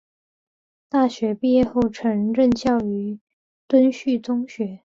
[0.89, 3.19] 大学毕业后曾任教于
[3.67, 4.81] 敦叙中学。